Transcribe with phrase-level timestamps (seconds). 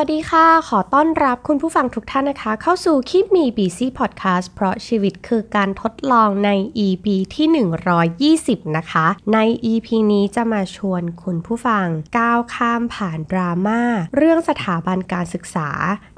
[0.00, 6.50] วัสดีค่ะ ขอต้อนรับคุณผู้ฟังทุกท่านนะคะ เข้าสู่คลิปมี BC Podcast เพราะชีวิตคือการทดลองใน
[6.86, 7.46] EP ที่
[8.32, 9.38] 120 นะคะ ใน
[9.72, 11.86] EP นี้จะมาชวนคุณผู้ฟัง
[12.18, 13.80] ก้าวข้ามผ่านดราม่า
[14.16, 15.70] เรื่องสถาบันการศึกษา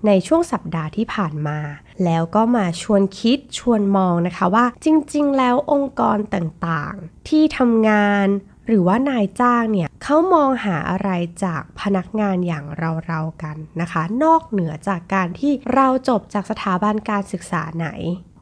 [0.07, 1.59] ในช่วงสัปดาห์ที่ผ่านมา
[2.05, 8.27] แล้วก็มาชวนคิดชวนมองนะคะว่า จริง ๆ แล้วองค์กรต่างๆ ที่ทำงาน
[8.69, 11.11] หรือว่านายจ้างเนี่ยเขามองหาอะไร
[11.45, 12.65] จากพนักงานอย่าง
[13.07, 17.89] เราๆกันนะคะ นอกเหนือจากการที่เราจบจากสถาบันการศึกษาไหน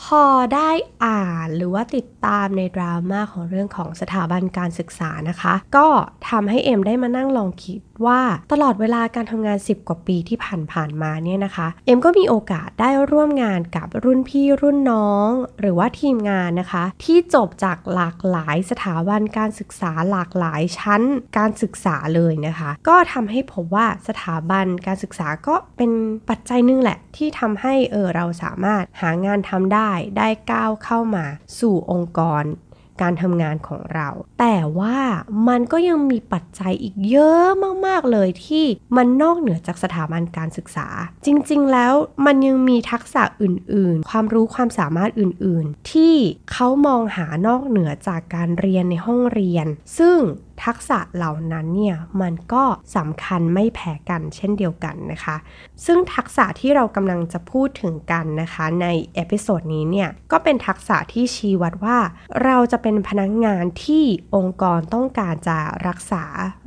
[0.05, 0.23] พอ
[0.55, 0.70] ได้
[1.05, 5.86] อ่านหรือว่าติดตามในดราม่าของเรื่องของสถาบันการศึกษานะคะ ก็
[6.28, 8.20] ทำให้เอ็มได้มานั่งลองคิดว่า
[8.52, 10.38] ตลอดเวลาการทำงาน 10 กว่าปีที่
[10.72, 15.28] ผ่านๆมาเนี่ยนะคะ เอ็มก็มีโอกาสได้ร่วมงานกับรุ่นพี่รุ่นน้อง
[15.60, 21.02] หรือว่าทีมงานนะคะ ที่จบจากหลากหลายสถาบันการศึกษาหลากหลายชั้น
[21.39, 25.91] การศึกษาเลยนะคะ ก็ทำให้พบว่าสถาบันการศึกษาก็เป็น
[26.28, 29.86] ปัจจัยหนึ่งแหละ ที่ทำให้เออเราสามารถหางานทำได้
[30.17, 31.25] ได้ก้าวเข้ามา
[31.59, 32.45] สู่องค์กร
[33.03, 34.09] การทำงานของเรา
[34.41, 34.98] แต่ว่า
[35.48, 37.47] มันก็ยังมีปัจจัยอีกเยอะ
[37.87, 38.64] มาก ๆ เลยที่
[38.97, 40.89] มันนอกเหนือจากสถาบันการศึกษา
[41.27, 41.95] จริง ๆ แล้ว
[42.27, 46.14] มันยังมีทักษะอื่น ๆ ความรู้ความสามารถอื่น ๆ ที่
[46.53, 49.67] เขามองหานอกเหนือจากการเรียนในห้องเรียน
[49.98, 50.19] ซึ่ง
[50.64, 52.64] ทักษะเหล่านั้นเนี่ยมันก็
[52.96, 55.36] สำคัญไม่แพ้กันเช่นเดียวกันนะคะ
[55.84, 61.98] ซึ่งทักษะที่เรากำลังจะพูดถึงกันนะคะ ใน episode นี้เนี่ยก็เป็นทักษะที่ชี้วัดว่า
[62.44, 66.24] เราจะเป็นพนักงานที่องค์กรต้องการจะรักษา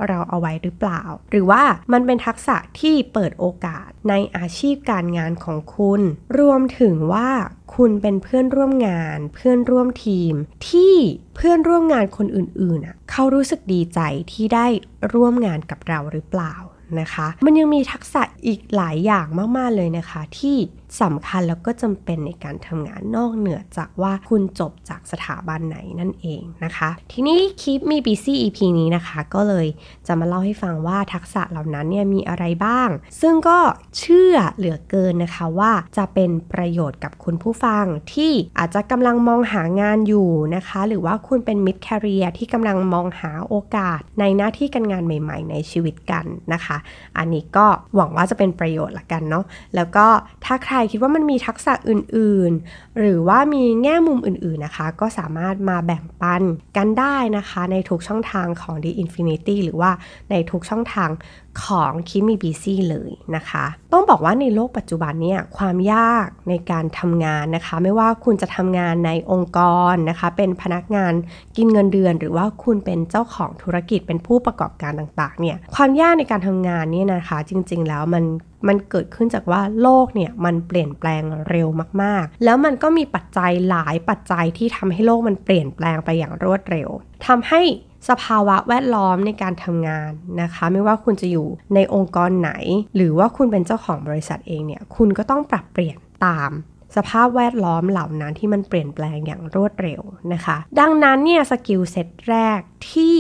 [0.08, 1.02] เราเอาไว้หรือเปล่า
[1.32, 6.02] หรือว่ามันเป็นทักษะที่เปิดโอกาสในอาชีพการงานของคุณ
[6.40, 7.30] รวมถึงว่า
[7.76, 10.34] คุณเป็นเพื่อนร่วมงาน เพื่อนร่วมทีม
[10.70, 10.96] ที่
[11.36, 14.00] เพื่อนร่วมงานคนอื่นๆเขารู้สึกดีใจ
[14.32, 14.68] ที่ได้
[15.14, 16.56] ร่วมงานกับเราหรือเปล่า
[17.00, 19.28] นะคะ มันยังมีทักษะอีกหลายอย่าง
[19.58, 20.56] มากๆเลยนะคะ ที่
[21.02, 29.68] สำคัญแล้วก็จำเป็นในการทำงานนอกเหนือจากว่าคุณจบจากสถาบันไหนนั่นเองนะคะ ทีนี้คลิปมี BC EP นี้นะคะ ก็เลย
[30.08, 32.90] จะมาเล่าให้ฟังว่าทักษะเหล่านั้นเนี่ยมีอะไรบ้าง
[33.22, 33.60] ซึ่งก็
[33.98, 46.78] เชื่อเหลือเกินนะคะว่าจะเป็นประโยชน์กับคุณผู้ฟังที่อาจจะกำลังมองหางานอยู่นะคะ หรือว่าคุณเป็นมิดแคริเอร์ที่กำลังมองหาโอกาสในหน้าที่การงานใหม่ ๆ ในชีวิตกันนะคะ
[47.18, 49.46] อันนี้ก็หวังว่าจะเป็นประโยชน์ละกันเนาะ
[49.76, 50.08] แล้วก็
[50.46, 56.44] ถ้าใครคิดว่ามันมีทักษะอื่นๆ หรือว่ามีแง่มุมอื่นๆนะคะ ก็สามารถมาแบ่งปัน
[56.78, 59.92] กันได้นะคะ ในทุกช่องทางของ The Infinity หรือว่า
[60.32, 61.10] ในทุกช่องทาง
[61.66, 69.60] ของคิมิบีซี่เลยนะคะ ต้องบอกว่าในโลกปัจจุบันเนี่ยความยากในการทำงานนะคะ ไม่ว่าคุณจะทำงานในองค์ก
[69.92, 71.14] รนะคะ เป็นพนักงาน
[71.58, 78.26] กินเงินเดือน หรือว่าคุณเป็นเจ้าของธุรกิจเป็นผู้ประกอบการต่างๆเนี่ยความยากในการทำงานเนี่ยนะคะ จริง ๆ แล้วมัน
[78.68, 81.68] มันเกิดขึ้นจากว่าโลกเนี่ยมันเปลี่ยนแปลงเร็ว
[82.02, 86.90] มากๆ แล้วมันก็มีปัจจัยหลายปัจจัยที่ทำให้โลกมันเปลี่ยนแปลงไปอย่างรวดเร็ว
[87.28, 87.62] ทำให้
[88.10, 90.12] สภาวะแวดล้อมในการทำงาน
[90.42, 92.52] นะคะ ไม่ว่าคุณจะอยู่ในองค์กรไหน
[92.96, 96.52] หรือว่าคุณเป็นเจ้าของบริษัทเองเนี่ย คุณก็ต้องปรับเปลี่ยนตาม
[96.96, 100.02] สภาพแวดล้อมเหล่านั้นที่มันเปลี่ยนแปลงอย่างรวดเร็ว
[100.34, 102.60] นะคะ ดังนั้นเนี่ย skill set แรก
[102.92, 103.18] ที่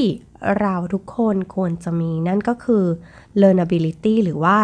[0.59, 2.84] เราทุกคนควรจะมีนั่นก็คือ
[3.41, 4.57] learnability หรือว่า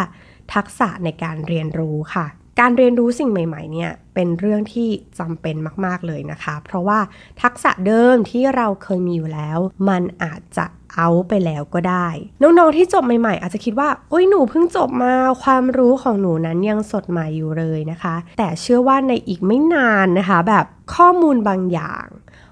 [0.54, 2.26] ทักษะในการเรียนรู้ค่ะ
[2.60, 4.90] การเรียนรู้สิ่งใหม่ ๆ เนี่ยเป็นเรื่องที่
[5.20, 5.56] จำเป็น
[5.86, 7.00] มาก ๆ เลยนะคะ เพราะว่า
[7.42, 10.66] ทักษะเดิมที่เราเคยมีอยู่แล้ว มันอาจจะ
[10.96, 12.08] เอาไปแล้วก็ได้
[12.42, 15.14] น้อง ๆ ที่จบใหม่ ๆ อาจจะคิดว่าโอ้ยหนูเพิ่งจบมา
[15.44, 20.66] ความรู้ของหนูนั้นยังสดใหม่อยู่เลยนะคะ แต่เชื่อว่าในอีกไม่นานนะคะ แบบ
[20.96, 22.06] ข้อมูลบางอย่าง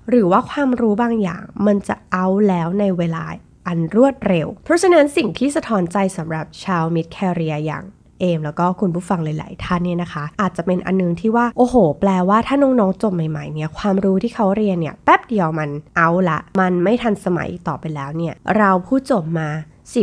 [0.10, 3.24] หรือว่าความรู้บางอย่าง มันจะเอาแล้วในเวลา
[3.68, 7.84] อันรวดเร็ว เพราะฉะนั้นสิ่งที่สะท้อนใจสำหรับชาวมิดแคเรียอย่าง
[8.20, 19.50] เอมแล้วก็คุณผู้ฟังหลาย ๆ ท่านเนี่ยนะคะ อาจจะเป็นอันนึงที่ว่าโอ้โห แปลว่าถ้าน้องๆจบใหม่ ๆ เนี่ยความรู้ที่เขาเรียนเนี่ยแป๊บเดียวมันเอาละมันไม่ทันสมัยต่อไปแล้วเนี่ยเราผู้จบมา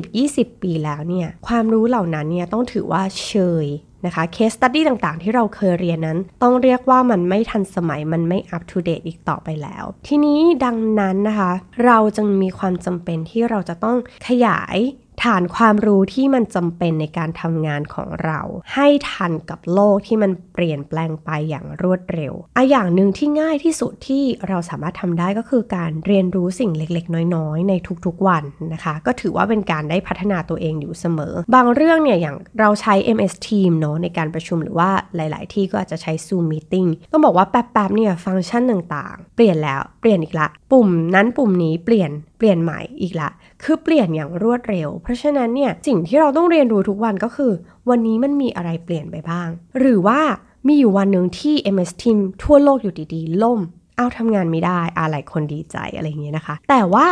[0.04, 3.32] 10-20 ปีแล้วเนี่ยความรู้เหล่านั้นเนี่ยต้องถือว่าเช
[3.64, 3.66] ย
[4.06, 11.52] นะคะเคสตัดดี้ต่างๆ ที่เราเคยเรียนนั้น ต้องเรียกว่ามันไม่ทันสมัยมันไม่อัปทูเดตอีกต่อไปแล้ว ทีนี้ดังนั้นนะคะ
[11.84, 13.96] เราจึงมีความจำเป็นที่เราจะต้อง
[14.26, 14.76] ขยาย
[15.24, 18.40] ฐานความรู้ที่มันจำเป็นในการทำงานของเรา
[18.74, 27.74] ให้ทันกับโลกที่มันเปลี่ยนแปลงไปอย่างรวดเร็วอะอย่างหนึ่งที่ง่ายที่สุดที่เราสามารถทำได้ก็คือการเรียนรู้สิ่งเล็กๆ น้อยๆ ใน
[28.06, 43.30] ทุกๆวันนะคะ ก็ถือว่าเป็นการได้พัฒนาตัวเองอยู่เสมอ บางเรื่องเนี่ยอย่างเราใช้ MS Team เนาะในการประชุมหรือว่าหลาย ๆ ที่ก็อาจจะใช้ Zoom Meeting ต้องบอกว่าแป๊บๆเนี่ยฟังก์ชันต่างๆ เปลี่ยนแล้วเปลี่ยนอีกละ ปุ่มนั้นปุ่มนี้เปลี่ยน เปลี่ยนใหม่อีกละ
[43.62, 47.52] คือเปลี่ยนอย่างรวดเร็ว เพราะฉะนั้นเนี่ยสิ่งที่เราต้องเรียนรู้ทุกวันก็คือ
[47.90, 49.48] วันนี้มันมีอะไรเปลี่ยนไปบ้าง
[49.78, 50.20] หรือว่า
[50.66, 53.60] มีอยู่วันหนึ่งที่ MS Team ทั่วโลกอยู่ดีๆ ล่ม
[53.96, 57.08] เอาทำงานไม่ได้อะไรคนดีใจอะไรอย่างเงี้ยนะคะ แต่ว่า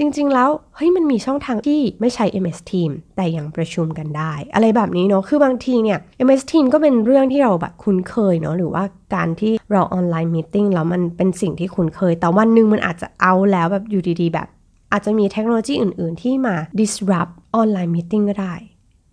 [0.00, 8.84] ริง ๆ แล้ว เฮ้ยมันมีช่องทางที่ไม่ใช้ MS Team แต่ยังประชุมกันได้ อะไรแบบนี้เนาะ คือบางทีเนี่ย MS Team ก็เป็นเรื่องที่เราแบบคุ้นเคยเนาะ หรือว่า
[9.14, 14.48] การที่เรา online meeting แล้วมันเป็นสิ่งที่คุ้นเคย แต่วันหนึ่งมันอาจจะเอาแล้วแบบอยู่ดีๆ แบบ
[14.92, 18.54] อาจจะมีเทคโนโลยีอื่น ๆ ที่มา disrupt online meeting ก็ได้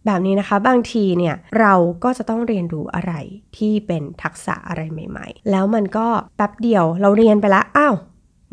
[0.06, 1.74] แบบนี้นะคะบางทีเนี่ยเรา
[2.04, 3.14] ก็จะต้องเรียนรู้อะไร
[3.58, 7.96] ที่เป็นทักษะอะไรใหม่ ๆ แล้วมันก็แป๊บเดียวเราเรียนไปแล้วอ้าว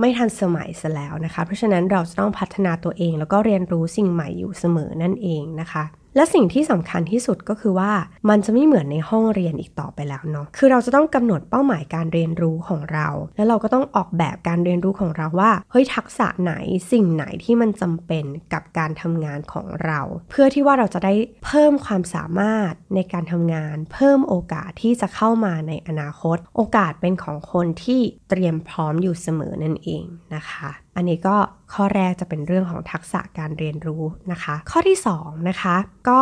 [0.01, 5.85] ไม่ทันสมัยซะแล้วนะคะ เพราะฉะนั้นเราจะต้องพัฒนาตัวเอง แล้วก็เรียนรู้สิ่งใหม่อยู่เสมอนั่นเองนะคะ
[6.17, 7.93] และสิ่งที่สำคัญที่สุดก็คือว่า
[8.29, 16.55] มันจะไม่เหมือนในห้องเรียนอีกต่อไปแล้วเนาะ คือเราจะต้องกำหนดเป้าหมายการเรียนรู้ของเรา แล้วเราก็ต้องออกแบบการเรียนรู้ของเราว่า เฮ้ยทักษะไหน
[16.93, 20.01] สิ่งไหนที่มันจำเป็นกับการทำงานของเรา
[20.31, 21.15] เพื่อที่ว่าเราจะได้
[21.45, 28.01] เพิ่มความสามารถในการทำงาน เพิ่มโอกาสที่จะเข้ามาในอนาคต โอกาสเป็นของคนที่
[28.31, 30.05] เตรียมพร้อมอยู่เสมอนั่นเอง
[30.35, 31.37] นะคะ อันนี้ก็
[31.75, 34.03] ข้อแรกจะเป็นเรื่องของทักษะการเรียนรู้
[34.33, 35.77] นะคะ ข้อที่2นะคะ
[36.09, 36.21] ก็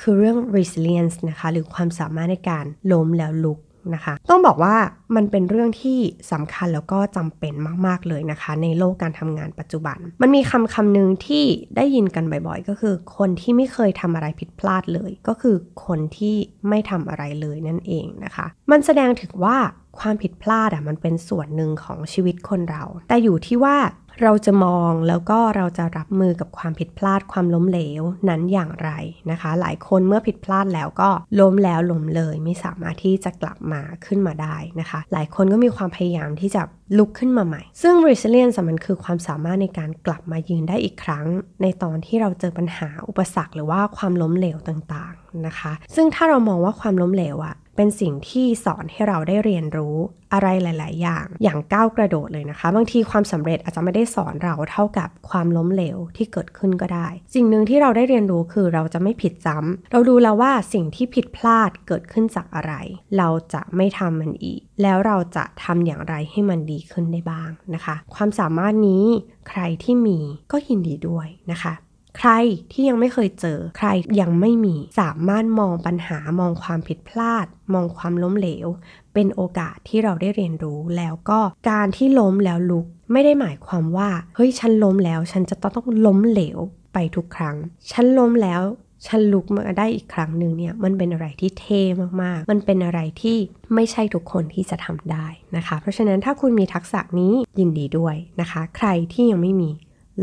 [0.00, 3.60] คือเรื่อง resilience นะคะหรือความสามารถในการล้มแล้วลุก
[3.94, 4.76] นะคะต้องบอกว่า
[5.16, 5.98] มันเป็นเรื่องที่
[6.32, 7.54] สำคัญแล้วก็จำเป็น
[7.86, 11.44] มาก ๆ เลยนะคะ ในโลกการทำงานปัจจุบัน มันมีคำคำหนึ่งที่
[11.76, 15.56] ได้ยินกันบ่อย ๆ ก็คือ คนที่ไม่เคยทำอะไรผิดพลาดเลย ก็คือ
[15.86, 16.36] คนที่
[16.68, 19.56] ไม่ทำอะไรเลยนั่นเองนะคะ มันแสดงถึงว่า
[20.00, 23.76] ความผิดพลาดอะมันเป็นส่วนหนึ่งของชีวิตคนเรา แต่อยู่ที่ว่า
[24.22, 28.90] เราจะมองแล้วก็เราจะรับมือกับความผิดพลาดความล้มเหลวนั้นอย่างไร
[29.30, 31.10] นะคะ หลายคนเมื่อผิดพลาดแล้วก็
[31.40, 36.62] ล้มแล้วล้มเลยไม่สามารถที่จะกลับมาขึ้นมาได้นะคะ หลายคนก็มีความพยายามที่จะ
[36.98, 41.26] ลุกขึ้นมาใหม่ ซึ่ง resilience มันคือความสามารถในการกลับมายืนได้อีกครั้ง
[41.62, 49.96] ในตอนที่เราเจอปัญหาอุปสรรค หรือว่าความล้มเหลวต่างๆนะคะ ซึ่งถ้าเรามองว่าความล้มเหลวอะ เป็นสิ่งที่สอนให้เราได้เรียนรู้
[50.32, 62.72] อะไรหลาย ๆ อย่าง อย่างก้าวกระโดดเลยนะคะ บางทีความสำเร็จอาจจะไม่ได้สอนเราเท่ากับความล้มเหลวที่เกิดขึ้นก็ได้ สิ่งหนึ่งที่เราได้เรียนรู้คือเราจะไม่ผิดซ้ำเราดูแล้วว่าสิ่งที่ผิดพลาดเกิดขึ้นจากอะไร
[63.18, 69.04] เราจะไม่ทำมันอีก แล้วเราจะทำอย่างไรให้มันดีขึ้นได้บ้างนะคะ ความสามารถนี้
[69.48, 70.18] ใครที่มี
[70.52, 71.72] ก็ยินดีด้วยนะคะ
[72.18, 72.30] ใคร
[72.72, 73.88] ที่ยังไม่เคยเจอ ใคร
[74.20, 78.68] ยังไม่มีสามารถมองปัญหามองความผิดพลาด มองความล้มเหลว
[79.14, 81.40] เป็นโอกาสที่เราได้เรียนรู้แล้วก็
[81.70, 86.58] การที่ล้มแล้วลุก ไม่ได้หมายความว่า เฮ้ยฉันล้มแล้ว ฉันจะต้องล้มเหลว
[86.92, 87.56] ไปทุกครั้ง
[87.90, 88.62] ฉันล้มแล้ว
[89.06, 91.82] ฉันลุกมาได้อีกครั้งหนึ่งเนี่ยมันเป็นอะไรที่เท่
[92.22, 93.36] มากๆ มันเป็นอะไรที่
[93.74, 95.26] ไม่ใช่ทุกคนที่จะทำได้
[95.56, 99.70] นะคะ เพราะฉะนั้นถ้าคุณมีทักษะนี้ยินดีด้วยนะคะ ใครที่ยังไม่มี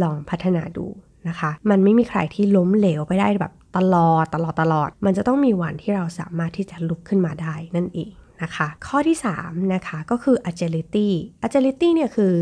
[0.01, 0.85] ลองพัฒนาดู
[1.29, 8.11] นะคะ มันไม่มีใครที่ล้มเหลวไปได้แบบตลอดตลอดตลอด มันจะต้องมีวันที่เราสามารถที่จะลุกขึ้นมาได้นั่นเอง
[8.43, 11.09] นะคะ ข้อที่3นะคะก็คือ agility
[11.45, 12.33] agility เนี่ยคือ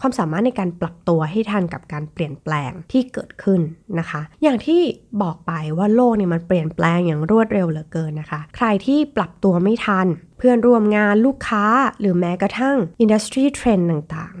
[0.00, 3.60] ความสามารถในการปรับตัวให้ทันกับการเปลี่ยนแปลงที่เกิดขึ้น
[3.98, 4.80] นะคะ อย่างที่
[5.22, 10.06] บอกไปว่าโลกเนี่ยมันเปลี่ยนแปลงอย่างรวดเร็วเหลือเกินนะคะ ใครที่ปรับตัวไม่ทัน
[10.38, 11.64] เพื่อนร่วมงานลูกค้า
[12.00, 14.34] หรือแม้กระทั่ง industry trend ต่าง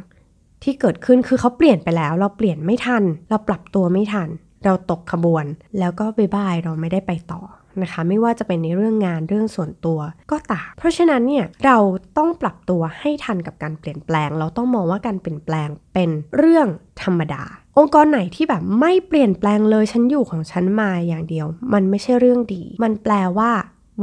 [0.66, 4.28] ที่เกิดขึ้นคือเขาเปลี่ยนไปแล้ว เราเปลี่ยนไม่ทัน เราปรับตัวไม่ทัน
[4.64, 5.44] เราตกขบวน
[5.78, 7.42] แล้วก็ bye bye เราไม่ได้ไปต่อ
[7.82, 9.98] นะคะ ไม่ว่าจะเป็นในเรื่องงานเรื่องส่วนตัว
[10.30, 11.78] ก็ตามเพราะฉะนั้นเนี่ยเรา
[12.18, 16.68] ต้องปรับตัวให้ทันกับการเปลี่ยนแปลง เราต้องมองว่าการเปลี่ยนแปลงเป็นเรื่อง
[17.02, 17.42] ธรรมดา
[17.78, 23.50] องค์กรไหนที่แบบไม่เปลี่ยนแปลงเลยฉันอยู่ของฉันมาอย่างเดียว มันไม่ใช่เรื่องดี มันแปลว่า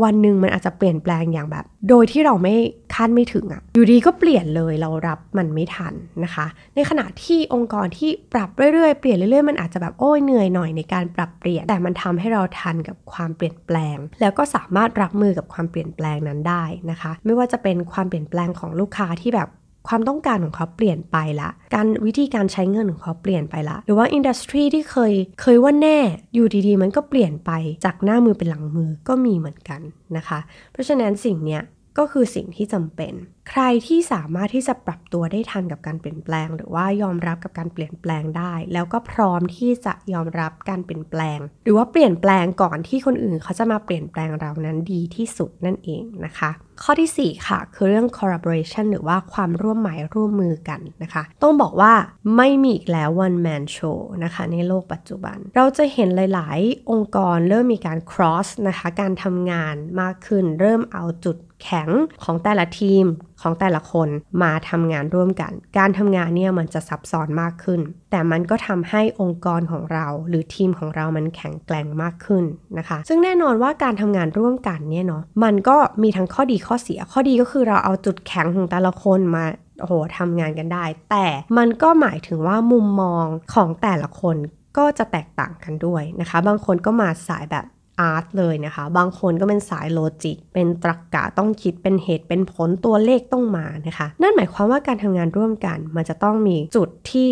[0.04, 2.56] วันหนึ่งมันอาจจะเปลี่ยนแปลงอย่างแบบ โดยที่เราไม่
[2.94, 6.46] คาดไม่ถึงอะ่ะอยู่ดีก็เปลี่ยนเลยเรารับมันไม่ทันนะคะ
[6.76, 19.50] ในขณะที่องค์กรที่ปรับเรื่อยๆเปลี่ยนเรื่อยๆมันอาจจะแบบโอ้ยเหนื่อยหน่อยในการปรับเปลี่ยน แต่มันทำให้เราทันกับความเปลี่ยนแปลง แล้วก็สามารถรับมือกับความเปลี่ยนแปลงนั้นได้นะคะ ไม่ว่าจะเป็นความเปลี่ยนแปลงของลูกค้าที่แบบ
[19.88, 25.98] ความต้องการของเขาเปลี่ยนไปละ การวิธีการใช้เงินของเขาเปลี่ยนไปละ หรือว่าอินดัสทรีที่เคยเคยว่าแน่
[26.34, 27.52] อยู่ดีๆ มันก็เปลี่ยนไป
[27.86, 29.82] จากหน้ามือเป็นหลังมือก็มีเหมือนกัน
[30.18, 30.40] นะคะ
[30.72, 31.62] เพราะฉะนั้นสิ่งเนี้ย
[31.98, 33.14] ก็คือสิ่งที่จำเป็น
[33.50, 46.52] ใครที่สามารถที่จะปรับตัวได้ทันกับการเปลี่ยนแปลง หรือว่ายอมรับกับการเปลี่ยนแปลงได้ แล้วก็พร้อมที่จะยอมรับการเปลี่ยนแปลง หรือว่าเปลี่ยนแปลงก่อนที่คนอื่นเขาจะมาเปลี่ยนแปลงเรานั้นดีที่สุดนั่นเองนะคะ
[46.84, 51.94] ข้อที่ 4 ค่ะ คือเรื่อง collaboration หรือว่าความร่วมหมายร่วมมือกันนะคะ ต้องบอกว่า
[52.38, 61.90] ไม่มีอีกแล้ว one man show นะคะในโลกปัจจุบัน เราจะเห็นหลาย ๆ องค์กรเริ่มมีการ cross นะคะการทำงานมากขึ้นเริ่มเอาจุดแข็ง
[62.24, 63.06] ของแต่ละทีม
[63.42, 64.10] ของแต่ละคน
[64.44, 72.44] มาทำงานร่วมกัน การทำงานเนี่ยมันจะซับซ้อนมากขึ้น แต่มันก็ทำให้องค์กรของเรา หรือทีมของเรามันแข็งแกร่งมากขึ้น
[72.78, 79.46] นะคะ ซึ่งแน่นอนว่าการทำงานร่วมกันเนี่ยเนาะมันก็มีทั้งข้อดีข้อเสีย ข้อดีก็คือเราเอาจุดแข็งของแต่ละคนมา
[79.80, 81.26] โอ้โหทำงานกันได้ แต่
[81.58, 84.38] มันก็หมายถึงว่ามุมมองของแต่ละคน
[84.78, 87.66] ก็จะแตกต่างกันด้วยนะคะ บางคนก็มาสายแบบ
[88.00, 97.30] อาร์ตเลยนะคะ บางคนก็เป็นสายโลจิก เป็นตรรกกะต้องคิดเป็นเหตุเป็นผลตัวเลขต้องมานะคะ นั่นหมายความว่าการทำงานร่วมกัน มันจะต้องมีจุดที่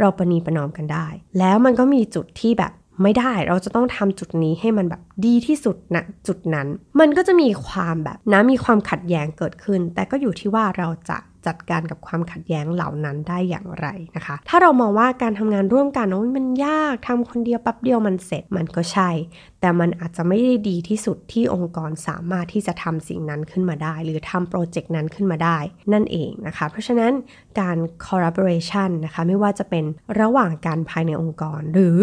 [0.00, 1.06] เราประนีประนอมกันได้
[1.38, 6.66] แล้วมันก็มีจุดที่แบบไม่ได้เราจะต้องทำจุดนี้ให้มันแบบดีที่สุดณนะจุดนั้น
[7.00, 13.86] มันก็จะมีความแบบนะมีความขัดแย้งเกิดขึ้น แต่ก็อยู่ที่ว่าเราจะ จัดการกับความขัดแย้งเหล่านั้นได้อย่างไร
[14.16, 19.10] นะคะ ถ้าเรามองว่าการทำงานร่วมกันโอ้ยมันยากทำคนเดียวแป๊บเดียวมันเสร็จมันก็ใช่
[19.60, 25.58] แต่มันอาจจะไม่ได้ดีที่สุดที่องค์กรสามารถที่จะทำสิ่งนั้นขึ้นมาได้ หรือทำโปรเจกต์นั้นขึ้นมาได้
[25.92, 27.12] นั่นเองนะคะ เพราะฉะนั้น
[27.60, 29.84] การ collaboration นะคะไม่ว่าจะเป็น
[30.20, 32.00] ระหว่างการภายในองค์กรหรือ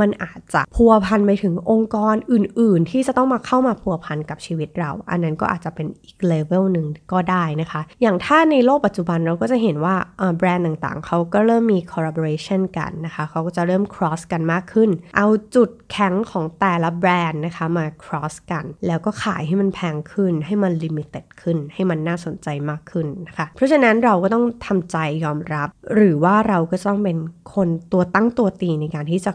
[0.00, 9.94] มันอาจจะพัวพันไปถึงองค์กรอื่น ๆ ที่จะต้องมาเข้ามาพัวพันกับชีวิตเรา อันนั้นก็อาจจะเป็นอีกเลเวลหนึ่งก็ได้นะคะ อย่างถ้าในโลกปัจจุบันเราก็จะเห็นว่า
[10.38, 25.68] แบรนด์ต่างๆ เขาก็เริ่มมี collaboration กันนะคะ เขาก็จะเริ่ม cross กันมากขึ้น เอาจุดแข็งของแต่ละแบรนด์นะคะมา cross กัน แล้วก็ขายให้มันแพงขึ้น ให้มัน limited ขึ้น ให้มันน่าสนใจมากขึ้นนะคะ เพราะฉะนั้นเราก็ต้องทำใจยอมรับ
[25.94, 27.18] หรือว่าเราก็ต้องเป็น
[27.54, 29.32] คนตัวตั้งตัวตีในการที่จะ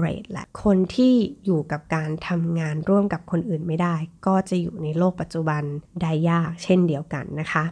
[0.00, 1.14] collaborate และคนที่
[1.44, 5.62] อยู่กับการทำงานร่วมกับคนอื่นไม่ได้ ก็จะอยู่ในโลกปัจจุบัน
[6.02, 7.64] ได้ยากเช่นเดียวกันนะคะ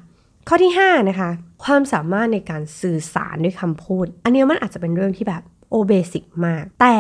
[0.49, 1.31] ข้อที่5นะคะ
[1.65, 6.99] ความสามารถในการสื่อสารด้วยคำพูด อันนี้มันอาจจะเป็นเรื่องที่แบบโอเบสิกมาก แต่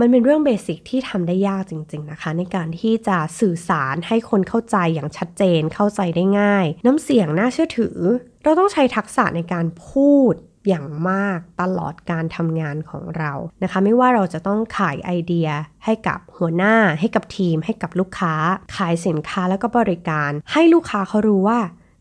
[0.00, 7.98] มันเป็นเรื่องเบสิกที่ทำได้ยากจริง ๆนะคะ ในการที่จะสื่อสารให้คนเข้าใจอย่างชัดเจนเข้าใจได้ง่าย น้ำเสียงน่าเชื่อถือ
[8.42, 10.34] เราต้องใช้ทักษะในการพูด
[10.68, 15.48] อย่างมากตลอดการทำงานของเรานะคะ ไม่ว่าเราจะต้องขายไอเดีย
[15.84, 18.34] ให้กับหัวหน้าให้กับทีม ให้กับลูกค้า
[18.76, 21.58] ขายสินค้าแล้วก็บริการ ให้ลูกค้าเขารู้ว่า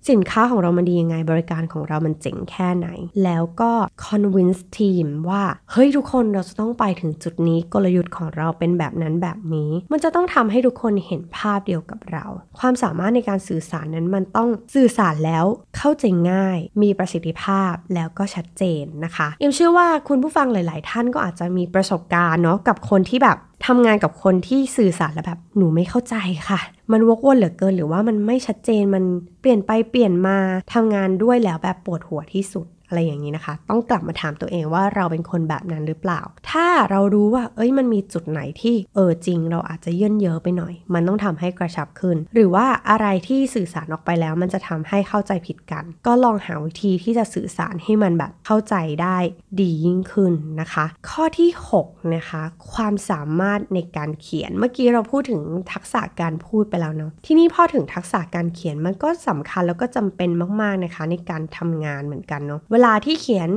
[0.10, 2.88] สินค้าของเรามันดียังไง บริการของเรามันเจ๋งแค่ไหน
[3.24, 3.72] แล้วก็
[4.06, 12.26] convince ทีมว่า เฮ้ยทุกคนเราจะต้องไปถึงจุดนี้กลยุทธ์ของเราเป็นแบบนั้นแบบนี้ มันจะต้องทำให้ทุกคนเห็นภาพเดียวกับเรา
[12.60, 15.46] ความสามารถในการสื่อสารนั้นมันต้องสื่อสารแล้ว
[15.78, 26.16] เข้าใจง่าย มีประสิทธิภาพแล้วก็ชัดเจนนะคะเอ็มเชื่อว่าคุณผู้ฟังหลาย ๆ ท่านก็อาจจะมีประสบการณ์เนาะกับคนที่แบบ ทำงานกับคนที่สื่อสารแล้วแบบหนูไม่เข้าใจ
[26.50, 26.60] ค่ะ
[26.92, 29.04] มันวกวนเหลือเกินหรือว่ามันไม่ชัดเจนมัน
[29.42, 30.38] เปลี่ยนไปเปลี่ยนมา
[30.74, 36.22] ทำงานด้วยแล้วแบบปวดหัวที่สุด อะไรอย่างนี้นะคะ ต้องกลับมาถามตัวเองว่าเราเป็นคนแบบนั้นหรือเปล่า
[36.52, 49.18] ถ้าเรารู้ว่า เอ้ยมันมีจุดไหนที่เออจริง เราอาจจะเยื่นเยอะไปหน่อย มันต้องทำให้กระชับขึ้น หรือว่าอะไรที่สื่อสารออกไปแล้วมันจะทำให้เข้าใจผิดกัน ก็ลองหาวิธีที่จะสื่อสารให้มันแบบเข้าใจได้
[49.60, 51.50] ดียิ่งขึ้นนะคะ ข้อที่
[51.82, 52.42] 6นะคะ
[52.74, 55.42] ความสามารถในการเขียนเมื่อกี้เราพูดถึง
[55.74, 60.30] ทักษะการพูดไปแล้วเนาะที่นี่พอถึงทักษะการเขียนมันก็สำคัญแล้วก็จำเป็น
[60.62, 63.50] มากๆนะคะ ในการทำงานเหมือนกันเนาะเวลาที่เขียน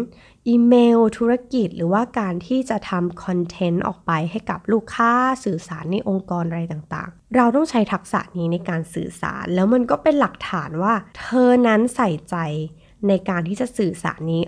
[0.49, 5.11] อีเมลธุรกิจ หรือว่าการที่จะทำคอนเทนต์ออกไปให้กับลูกค้า
[5.45, 12.37] สื่อสารในองค์กรอะไรต่างๆ เราต้องใช้ทักษะนี้ในการสื่อสาร แล้วมันก็เป็นหลักฐานว่า เธอนั้นใส่ใจ
[13.09, 14.42] ในการที่จะสื่อสารนี้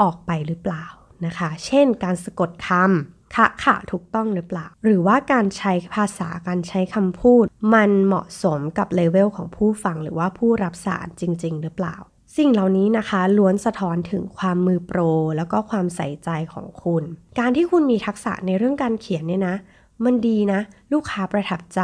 [0.00, 0.84] ออกไปหรือเปล่า
[1.26, 11.96] นะคะ เช่น การสะกดคำคะค่ะถูกต้องหรือเปล่า หรือว่าการใช้ภาษาการใช้คำพูด มันเหมาะสมกับเลเวลของผู้ฟังหรือว่าผู้รับสารจริง ๆ หรือเปล่า
[12.36, 15.00] สิ่งเหล่านี้นะคะล้วนสะท้อนถึงความมือโปร
[15.36, 17.02] แล้วก็ความใส่ใจของคุณ
[17.38, 19.56] การที่คุณมีทักษะในเรื่องการเขียนเนี่ยนะ
[20.04, 20.60] มันดีนะ
[20.92, 21.80] ลูกค้าประทับใจ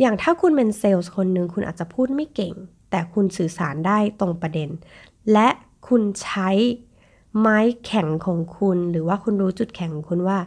[0.00, 2.54] อย่างถ้าคุณเป็นเซลล์คนหนึ่งคุณอาจจะพูดไม่เก่ง
[2.90, 4.68] แต่คุณสื่อสารได้ตรงประเด็น
[5.32, 5.48] และ
[5.88, 6.50] คุณใช้
[7.38, 10.38] ไม้แข็งของคุณ หรือว่าคุณรู้จุดแข็งของคุณว่า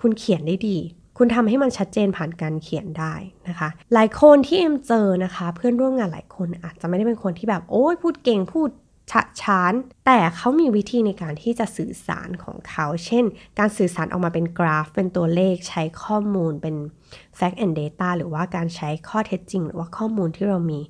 [0.00, 0.78] คุณเขียนได้ดี
[1.18, 3.14] คุณทำให้มันชัดเจนผ่านการเขียนได้
[3.48, 8.68] นะคะ หลายคนที่เอ็มเจอนะคะ เพื่อนร่วมงานหลายคนอาจจะไม่ได้เป็นคนที่แบบโอ้ยพูดเก่งพูด
[9.12, 9.72] ฉะฉาน
[10.06, 13.24] แต่เขามีวิธีในการที่จะสื่อสารของเขา เช่น
[13.58, 16.76] การสื่อสารออกมาเป็นกราฟ เป็นตัวเลขใช้ข้อมูลเป็น
[17.38, 20.80] fact and data หรือว่าการใช้ข้อเท็จจริง หรือว่าข้อมูลที่เรามี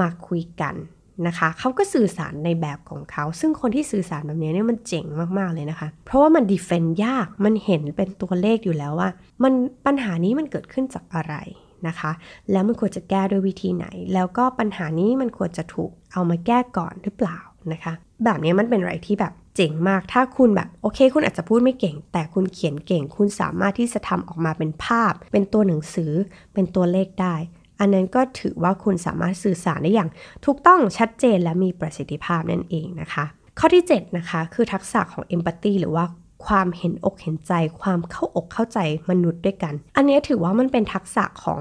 [0.00, 0.74] มาคุยกัน
[1.26, 5.06] นะคะเขาก็สื่อสารในแบบของเขา ซึ่งคนที่สื่อสารแบบนี้เนี่ยมันเจ๋ง
[5.38, 9.10] มาก ๆ เลยนะคะ เพราะว่ามันดีเฟนต์ยากมันเห็นเป็นตัวเลขอยู่แล้วว่า
[9.42, 9.52] มัน
[9.86, 11.34] ปัญหานี้มันเกิดขึ้นจากอะไร
[11.86, 12.12] นะคะ
[12.52, 17.38] แล้วมันควรจะแก้ด้วยวิธีไหน แล้วก็ปัญหานี้มันควรจะถูกเอามาแก้ก่อนหรือเปล่า
[17.72, 17.92] นะคะ
[18.24, 26.12] แบบนี้มันเป็นอะไรที่แบบเจ๋งมาก ถ้าคุณแบบโอเค คุณอาจจะพูดไม่เก่ง แต่คุณเขียนเก่ง คุณสามารถที่จะทำออกมาเป็นภาพ เป็นตัวหนังสือ
[26.54, 27.36] เป็นตัวเลขได้
[27.80, 30.10] อันนั้นก็ถือว่าคุณสามารถสื่อสารได้อย่าง
[30.44, 33.24] ถูกต้องชัดเจนและมีประสิทธิภาพนั่นเองนะคะ
[33.58, 36.04] ข้อที่ 7 นะคะ คือทักษะของ empathy หรือว่า
[36.46, 38.78] ความเห็นอกเห็นใจ ความเข้าอกเข้าใจ
[39.10, 41.60] มนุษย์ด้วยกัน อันนี้ถือว่ามันเป็นทักษะของ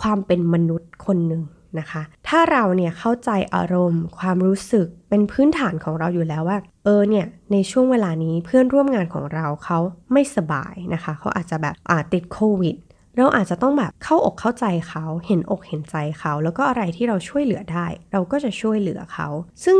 [0.00, 1.42] ความเป็นมนุษย์คนหนึ่ง
[1.78, 9.78] นะคะ ถ้าเราเนี่ยเข้าใจอารมณ์ ความรู้สึกเป็นพื้นฐานของเราอยู่แล้วว่า เออเนี่ยในช่วงเวลานี้เพื่อนร่วมงานของเราเขา
[10.12, 12.76] ไม่สบายนะคะ เขาอาจจะแบบอาติดโควิด
[13.16, 19.28] เราอาจจะต้องแบบเข้าอกเข้าใจเขา เห็นอกเห็นใจเขา แล้วก็อะไรที่เราช่วยเหลือได้ เราก็จะช่วยเหลือเขา
[19.64, 19.78] ซึ่ง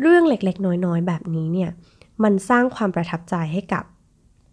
[0.00, 1.70] เรื่องเล็กๆ น้อยๆ แบบนี้เนี่ย
[2.22, 3.84] มันสร้างความประทับใจให้กับ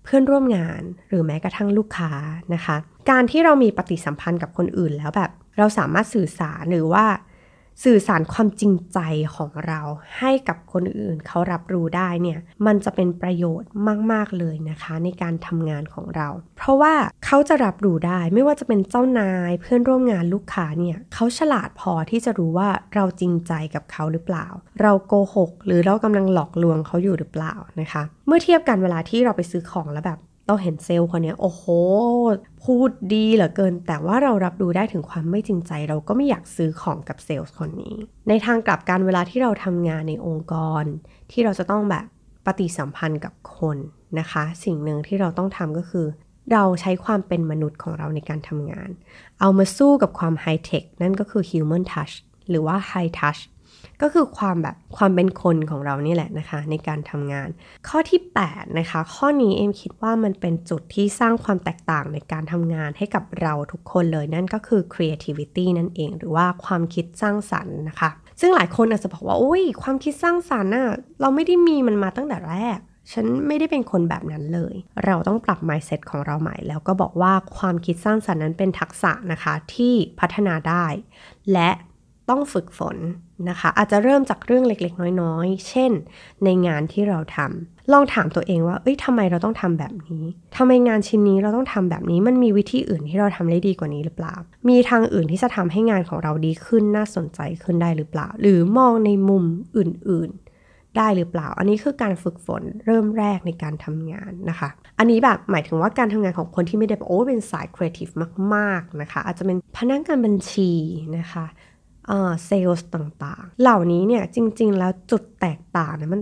[0.04, 2.12] เพื่อนร่วมงาน หรือแม้กระทั่งลูกค้า
[2.54, 2.76] นะคะ
[3.10, 7.06] การที่เรามีปฏิสัมพันธ์กับคนอื่นแล้วแบบ เราสามารถสื่อสารหรือว่า
[7.84, 9.00] สื่อสารความจริงใจ
[9.36, 9.82] ของเรา
[10.20, 13.70] ให้กับคนอื่นเขารับรู้ได้เนี่ยมันจะเป็นประโยชน์
[14.12, 16.28] มาก ๆ เลยนะคะ ในการทำงานของเรา
[16.58, 16.94] เพราะว่า
[17.26, 24.48] เขาจะรับรู้ได้ไม่ว่าจะเป็นเจ้านายเพื่อนร่วมงานลูกค้าเนี่ยเขาฉลาดพอที่จะรู้ว่าเราจริงใจกับเขาหรือเปล่า
[24.82, 31.64] เราโกหก หรือเรากำลังหลอกลวงเขาอยู่หรือเปล่านะคะ เมื่อเทียบกันเวลาที่เราไปซื้อของแล้วแบบ เราเห็นเซลล์คนนี้โอ้โห
[32.64, 37.96] พูดดีเหลือเกิน แต่ว่าเรารับรู้ได้ถึงความไม่จริงใจ เราก็ไม่อยากซื้อของกับเซลล์คนนี้
[38.30, 40.84] ในทางกลับกันเวลาที่เราทำงานในองค์กร
[41.32, 42.06] ที่เราจะต้องแบบ
[42.46, 43.78] ปฏิสัมพันธ์กับคน
[44.20, 46.08] นะคะ สิ่งหนึ่งที่เราต้องทำก็คือ
[46.52, 48.90] เราใช้ความเป็นมนุษย์ของเราในการทำงาน
[49.40, 52.16] เอามาสู้กับความไฮเทคนั่นก็คือ human touch
[52.50, 53.42] หรือว่า high touch
[54.02, 57.50] ก็คือความแบบความเป็นคนของเรานี่แหละนะคะ ในการทำงาน
[57.88, 70.88] ข้อที่8นะคะข้อนี้เอ็มคิดว่ามันเป็นจุดที่สร้างความแตกต่างในการทำงานให้กับเราทุกคนเลยนั่นก็คือ creativity นั่นเอง หรือว่าความคิดสร้างสรรค์นะคะ ซึ่งหลายคนอาจจะบอกว่าโอ้ยความคิดสร้างสรรค์น่ะ
[71.22, 72.80] เราไม่ได้มีมันมาตั้งแต่แรก
[73.12, 80.86] ฉันไม่ได้เป็นคนแบบนั้นเลย เราต้องปรับ mindset ของเราใหม่ แล้วก็บอกว่าความคิดสร้างสรรค์นั้นเป็นทักษะนะคะที่พัฒนาได้
[81.54, 81.70] และ
[82.30, 82.98] ต้องฝึกฝน
[83.50, 85.92] นะคะ อาจจะเริ่มจากเรื่องเล็กๆ น้อยๆ เช่น
[86.44, 90.24] ในงานที่เราทำลองถามตัวเองว่า เอ้ยทำไมเราต้องทำแบบนี้
[90.58, 94.36] ทำไมงานชิ้นนี้เราต้องทำแบบนี้ มันมีวิธีอื่นที่เราทำได้ดีกว่านี้หรือเปล่า
[94.70, 99.44] มีทางอื่นที่จะทำให้งานของเราดีขึ้นน่าสนใจขึ้นได้หรือเปล่า หรือมองในมุม
[99.78, 108.10] อื่นๆ ได้หรือเปล่า อันนี้คือการฝึกฝนเริ่มแรกในการทำงานนะคะ อันนี้แบบหมายถึงว่าการทำงานของคนที่ไม่ได้โอ้เป็นสายครีเอทีฟ
[108.56, 110.72] มาก ๆนะคะ อาจจะเป็นพนักงานบัญชี
[111.18, 111.46] นะคะ
[112.46, 116.22] เซลล์ต่างๆ เหล่านี้เนี่ยจริงๆ แล้วจุดแตกต่างนะมัน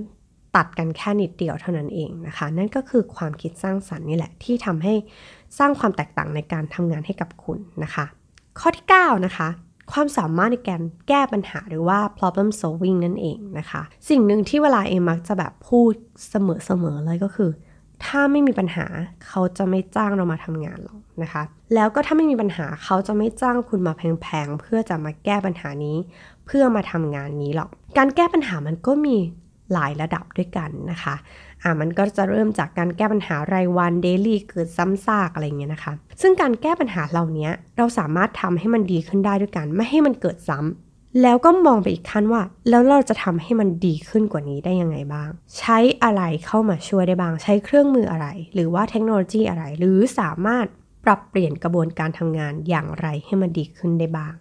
[0.56, 4.94] ตัดกันแค่นิดเดียวเท่านั้นเองนะคะ นั่นก็คือความคิดสร้างสรรค์นี่แหละที่ทำให้
[5.58, 8.06] สร้างความแตกต่างในการทำงานให้กับคุณนะคะ
[8.60, 9.50] ข้อที่ 9 นะคะ
[9.92, 15.94] ความสามารถในการแก้ปัญหาหรือว่า problem solving นั่นเองนะคะ สิ่งหนึ่งที่เวลาเอมักจะแบบพูด
[16.30, 17.52] เสมอๆเลยก็คือ
[18.06, 18.86] ถ้าไม่มีปัญหา
[19.28, 21.44] เขาจะไม่จ้างเรามาทำงานหรอกนะคะ
[21.76, 25.98] แล้วก็ถ้าไม่มีปัญหาเขาจะไม่จ้างคุณมาแพงๆเพื่อจะมาแก้ปัญหานี้
[26.46, 29.16] เพื่อมาทำงานนี้หรอก การแก้ปัญหามันก็มี
[29.74, 31.16] หลายระดับด้วยกันนะคะ
[31.64, 40.89] อ่ามันก็จะเริ่มจากการแก้ปัญหารายวันเดลี่เกิดซ้ำซากอะไรเงี้ยนะคะ ซึ่งการแก้ปัญหาเหล่านี้เราสามารถทำให้มันดีขึ้นได้ด้วยกัน ไม่ให้มันเกิดซ้ำ
[41.22, 50.66] แล้วก็มองไปอีกขั้นว่า แล้วเราจะทำให้มันดีขึ้นกว่านี้ได้ยังไงบ้าง ใช้อะไรเข้ามาช่วยได้บ้าง ใช้เครื่องมืออะไร หรือว่าเทคโนโลยีอะไร หรือสามารถ
[51.06, 54.34] ปรับเปลี่ยนกระบวนการทำงานอย่างไรให้มันดีขึ้นได้บ้าง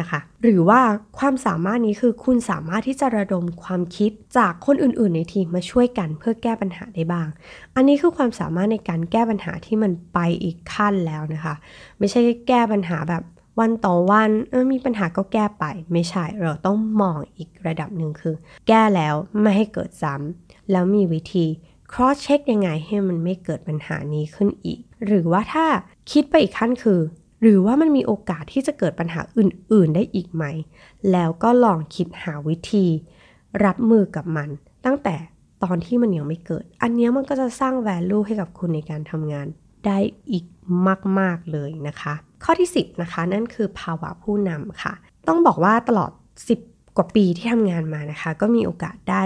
[0.00, 0.80] นะคะ หรือว่า
[1.18, 7.28] ความสามารถนี้คือคุณสามารถที่จะระดมความคิดจากคนอื่น ๆ ในทีมมาช่วยกันเพื่อแก้ปัญหาได้บ้าง
[7.76, 11.54] อันนี้คือความสามารถในการแก้ปัญหาที่มันไปอีกขั้นแล้วนะคะ
[11.98, 13.22] ไม่ใช่แก้ปัญหาแบบ
[13.60, 18.34] วันต่อวันเออมีปัญหาก็แก้ไป ไม่ใช่เราต้องมองอีกระดับหนึ่งคือ
[18.68, 21.46] แก้แล้วไม่ให้เกิดซ้ำแล้วมีวิธี
[21.92, 25.66] cross check ยังไงให้มันไม่เกิดปัญหานี้ขึ้นอีก หรือว่าถ้า
[26.10, 27.00] คิดไปอีกขั้นคือ
[27.42, 30.44] หรือว่ามันมีโอกาสที่จะเกิดปัญหาอื่น ๆ ได้อีกไหม
[31.12, 32.86] แล้วก็ลองคิดหาวิธี
[33.64, 34.48] รับมือกับมัน
[34.84, 35.14] ตั้งแต่
[35.62, 39.46] ตอนที่มันยังไม่เกิด อันนี้มันก็จะสร้าง value ให้กับคุณในการทำงาน
[39.86, 39.98] ได้
[40.30, 40.44] อีก
[41.18, 44.94] มาก ๆ เลยนะคะ ข้อที่ 10นะคะนั่นคือภาวะผู้นำค่ะ
[45.28, 46.10] ต้องบอกว่าตลอด
[46.54, 49.22] 10 กว่าปีที่ทำงานมานะคะ ก็มีโอกาสได้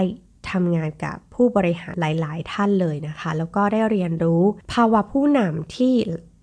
[0.51, 5.93] ทำงานกับผู้บริหารหลาย ๆ ท่านเลยนะคะ แล้วก็ได้เรียนรู้ภาวะผู้นำที่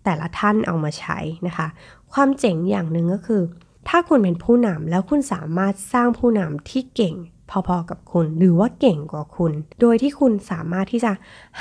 [0.05, 1.69] แต่ละท่านเอามาใช้นะคะ
[2.13, 3.43] ความเจ๋งอย่างหนึ่งก็คือ
[3.89, 7.15] ถ้าคุณเป็นผู้นำแล้วคุณสามารถสร้างผู้นำที่เก่ง
[7.51, 11.13] พอๆกับคุณ หรือว่าเก่งกว่าคุณ โดยที่คุณสามารถที่จะ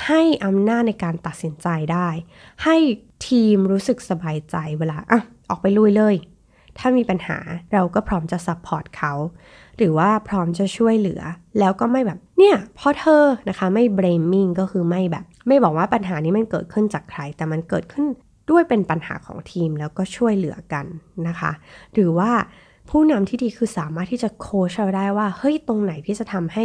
[0.06, 2.08] ให้อำนาจในการตัดสินใจได้
[2.64, 2.76] ให้
[3.28, 6.14] ทีมรู้สึกสบายใจเวลาอะออกไปลุยเลย
[6.78, 7.38] ถ้ามีปัญหา
[7.72, 9.12] เราก็พร้อมจะ support เขา
[9.76, 11.22] หรือว่าพร้อมจะช่วยเหลือ
[11.58, 18.04] แล้วก็ไม่แบบเนี่ยพอเธอนะคะไม่เบรมิ่งก็คือไม่แบบ ไม่บอกว่าปัญหานี้มันเกิดขึ้นจากใคร แต่มันเกิดขึ้น
[18.50, 20.86] ด้วยเป็นปัญหาของทีมแล้วก็ช่วยเหลือกัน
[21.28, 21.52] นะคะ
[21.94, 22.30] หรือว่า
[22.88, 26.64] ผู้นำที่ดีคือสามารถที่จะโค้ชเราได้ว่า เฮ้ย ตรงไหนที่จะทำให้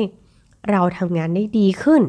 [0.71, 2.01] เราทำงานได้ดีขึ้น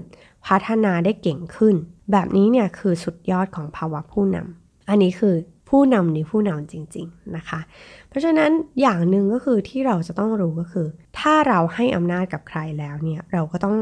[0.46, 1.74] พัฒนาได้เก่งขึ้น
[2.12, 5.34] แบบนี้เนี่ยคือสุดยอดของภาวะผู้นำอันนี้คือ
[5.68, 7.60] ผู้นำในผู้นำจริง ๆนะคะ
[8.08, 10.86] เพราะฉะนั้นอย่างหนึ่งก็คือที่เราจะต้องรู้ก็คือ
[11.18, 13.76] ถ้าเราให้อำนาจกับใครแล้วเนี่ยเราก็ต้อง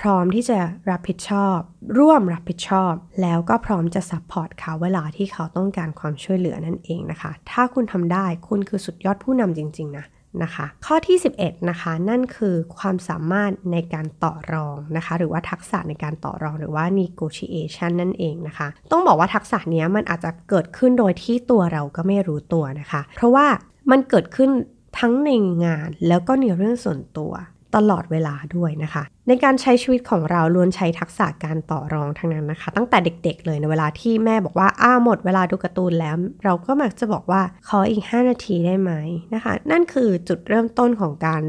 [0.00, 0.58] พร้อมที่จะ
[0.90, 1.58] รับผิดชอบ
[1.98, 10.06] ร่วมรับผิดชอบ แล้วก็พร้อมจะ support เขาเวลาที่เขาต้องการความช่วยเหลือนั่นเองนะคะ ถ้าคุณทำได้คุณคือสุดยอดผู้นำจริง ๆ นะ
[10.42, 23.46] นะคะ ข้อที่ 11 นะคะ นั่นคือความสามารถในการต่อรองนะคะ หรือว่าทักษะในการต่อรองหรือว่า negotiation นั่นเองนะคะ ต้องบอกว่าทักษะนี้มันอาจจะเกิดขึ้นโดยที่ตัวเราก็ไม่รู้ตัวนะคะ เพราะว่า
[23.90, 24.50] มันเกิดขึ้น
[24.98, 25.30] ทั้งใน
[25.64, 27.32] งานแล้วก็ในเรื่องส่วนตัว
[27.76, 38.92] ตลอดเวลาด้วยนะคะ ในการใช้ชีวิตของเราล้วนใช้ทักษะการต่อรองทั้งนั้นนะคะ ตั้งแต่เด็กๆเลยในเวลาที่แม่บอกว่าอ้าหมดเวลาดูการ์ตูนแล้ว เราก็มักจะบอกว่าขออีก 5 นาทีได้ไหม
[39.34, 41.42] นะคะ นั่นคือจุดเริ่มต้นของการ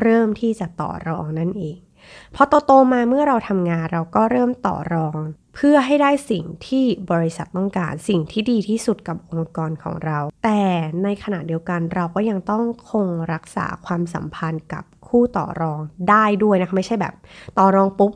[0.00, 1.78] เริ่มที่จะต่อรองนั่นเอง
[2.34, 5.20] พอโตๆมาเมื่อเราทำงานเราก็เริ่มต่อรอง
[5.54, 10.62] เพื่อให้ได้สิ่งที่บริษัทต้องการสิ่งที่ดีที่สุดกับองค์กรของเรา แต่
[11.02, 17.14] ในขณะเดียวกันเราก็ยังต้องคงรักษาความสัมพันธ์กับ คู่ต่อรองได้ด้วยนะคะไม่ใช่แบบ
[17.58, 18.12] ต่อรองปุ๊บ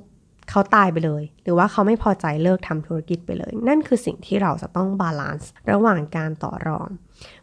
[0.50, 6.88] เขาตายไปเลย หรือว่าเขาไม่พอใจเลิกทำธุรกิจไปเลย นั่นคือสิ่งที่เราจะต้อง balance ระหว่างการต่อรอง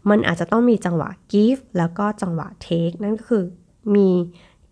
[0.10, 3.44] มันอาจจะต้องมีจังหวะ give แล้วก็จังหวะ take นั่นก็คือ
[3.96, 4.10] มี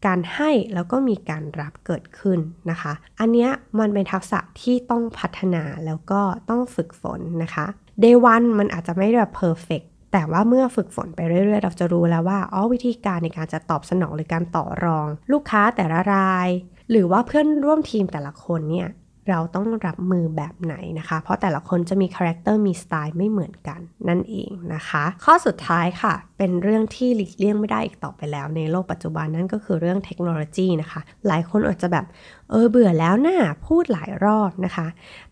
[0.06, 2.40] การให้แล้วก็มีการรับเกิดขึ้น
[2.72, 7.66] นะคะ อันนี้มันเป็นทักษะที่ต้องพัฒนาแล้วก็ต้องฝึกฝนนะคะ
[8.04, 16.50] day one มันอาจจะไม่แบบ perfect แต่ว่าเมื่อฝึกฝนไปเรื่อย ๆ เราจะรู้แล้วว่าอ๋อวิธีการในการจะตอบสนองหรือการต่อรอง ลูกค้าแต่ละราย
[16.92, 18.90] หรือว่าเพื่อนร่วมทีมแต่ละคนเนี่ย
[19.30, 32.06] เราต้องรับมือแบบไหนนะคะ เพราะแต่ละคนจะมี character มีสไตล์ไม่เหมือนกันนั่นเองนะคะ ข้อสุดท้ายค่ะ เป็นเรื่องที่หลีกเลี่ยงไม่ได้อีกต่อไปแล้ว ในโลกปัจจุบันนั่นก็คือเรื่องเทคโนโลยีนะคะ หลายคนอาจจะแบบ
[32.50, 34.88] เออเบื่อแล้วนะ่าพูดหลายรอบนะคะ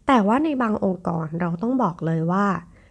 [0.07, 2.45] แต่ว่าในบางองค์กรเราต้องบอกเลยว่า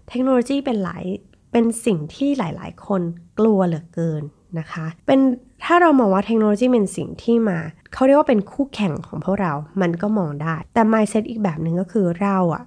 [0.08, 1.04] เทคโนโลยีเป็นหลาย
[1.52, 3.02] เป็นสิ่งที่หลาย ๆ คน
[3.38, 4.22] กลัวเหลือเกิน
[4.58, 5.20] นะคะ เป็น
[5.64, 7.58] ถ้าเรามองว่าเทคโนโลยีเป็นสิ่งที่มา
[7.92, 12.64] เขาเรียกว่าเป็นคู่แข่งของพวกเรา มันก็มองได้ แต่ mindset อีกแบบหนึ่งก็คือเราอะ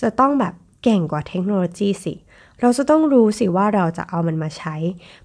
[0.00, 2.14] จะต้องแบบเก่งกว่าเทคโนโลยีสิ
[2.60, 4.76] เราจะต้องรู้สิว่าเราจะเอามันมาใช้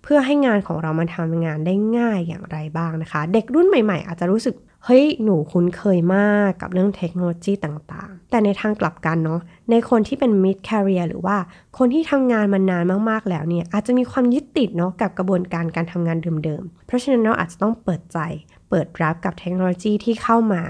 [0.03, 11.37] เพื่อให้งานของเรามันทำงานได้ง่ายอย่างไรบ้างนะคะ เด็กรุ่นใหม่ ๆ อาจจะรู้สึก เฮ้ยหนูคุ้นเคยมากกับเรื่องเทคโนโลยีต่างๆ แต่ในทางกลับกันเนาะในคนที่เป็น mid career หรือว่า
[11.77, 18.19] คนที่ทำงานมานานมากๆแล้วเนี่ยอาจจะมีความยึดติดเนาะกับกระบวนการการทำงานเดิมๆ เพราะฉะนั้นเราอาจจะต้องเปิดใจ
[18.69, 20.63] เปิดรับกับเทคโนโลยีที่เข้ามา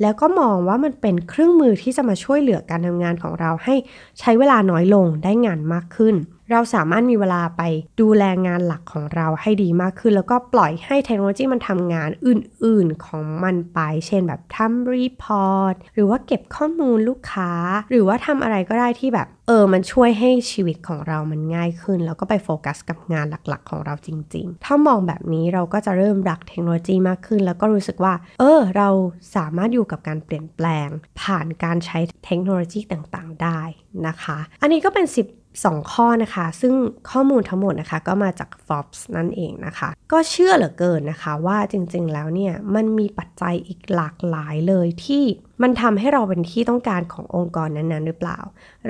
[0.00, 3.74] แล้วก็มองว่ามันเป็นเครื่องมือที่จะมาช่วยเหลือการทำงานของเราให้
[4.20, 6.14] ใช้เวลาน้อยลงได้งานมากขึ้น
[6.50, 7.62] เราสามารถมีเวลาไป
[8.00, 17.52] ดูแลงานหลักของเราให้ดีมากขึ้น แล้วก็ปล่อยให้เทคโนโลยีมันทำงานอื่น ๆ ของมันไป เช่นแบบทำ report หรือว่าเก็บข้อมูลลูกค้า
[17.90, 28.88] หรือว่าทำอะไรก็ได้ที่แบบ เออ มันช่วยให้ชีวิตของเรามันง่ายขึ้น แล้วก็ไปโฟกัสกับงานหลักๆ ของเราจริง ๆ ถ้ามองแบบนี้เราก็จะเริ่มรักเทคโนโลยีมากขึ้น แล้วก็รู้สึกว่า เออ เรา
[29.36, 30.88] สามารถอยู่กับการเปลี่ยนแปลง
[31.20, 33.60] ผ่านการใช้เทคโนโลยีต่าง ๆ ได้
[34.06, 36.74] นะคะ อันนี้ก็เป็น 10 2 ข้อนะคะ ซึ่ง
[37.10, 45.24] ข้อมูลทั้งหมดนะคะ ก็มาจาก Forbes นั่นเองนะคะ ก็เชื่อเหลือเกินนะคะว่าจริงๆแล้วเนี่ย มันมีปัจจัยอีกหลากหลายเลยที่
[45.62, 48.38] มันทำให้เราเป็นที่ต้องการขององค์กรนั้นๆ หรือเปล่า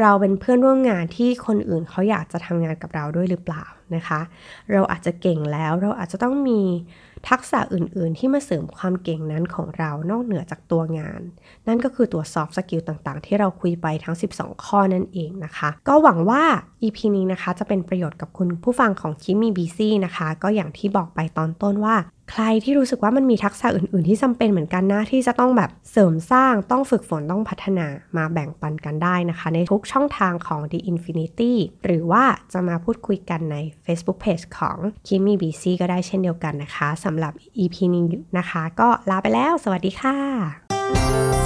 [0.00, 4.20] เราเป็นเพื่อนร่วมงานที่คนอื่นเขาอยากจะทำงานกับเราด้วยหรือเปล่า นะคะ
[4.72, 6.62] เราอาจจะเก่งแล้วเราอาจจะต้องมี
[7.28, 11.20] ทักษะอื่นๆ ที่มาเสริมความเก่งนั้นของเรานอกเหนือจากตัวงาน
[11.66, 16.42] นั่นก็คือตัว soft skill ต่างๆ ที่เราคุยไปทั้ง 12 ข้อนั่นเองนะคะ ก็หวังว่า
[16.82, 21.96] EP นี้นะคะจะเป็นประโยชน์กับคุณผู้ฟังของคิมมี่บีซี่นะคะ ก็อย่างที่บอกไปตอนต้นว่า
[22.30, 27.86] ใครที่รู้สึกว่ามันมีทักษะอื่น ๆ ที่จำเป็นเหมือนกันนะ ที่จะต้องแบบเสริมสร้างต้องฝึกฝนต้องพัฒนา
[28.16, 38.04] มาแบ่งปันกันได้นะคะ ในทุกช่องทางของ The Infinity หรือว่าจะมาพูดคุยกันใน Facebook Page ของ Kimmy BC ก็ได้เช่นเดียวกันนะคะสำหรับ EP นี้
[38.38, 41.45] นะคะ ก็ลาไปแล้ว สวัสดีค่ะ